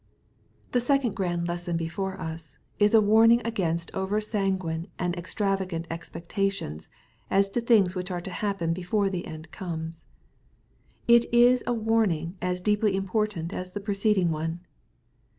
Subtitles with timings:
[0.71, 6.89] The second grand lesson before us, is a warniTig against over sanguine and extravagant expectations
[7.29, 10.05] as to things which are to happen before the end comes.
[11.07, 14.61] It is a warning as deeply important as the preceding one.